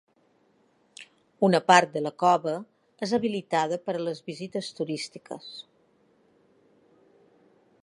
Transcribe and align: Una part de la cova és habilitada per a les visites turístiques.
Una 1.47 1.59
part 1.67 1.91
de 1.97 2.01
la 2.05 2.11
cova 2.23 2.55
és 3.07 3.13
habilitada 3.19 3.79
per 3.89 3.95
a 3.99 4.03
les 4.07 4.23
visites 4.31 4.71
turístiques. 4.81 5.53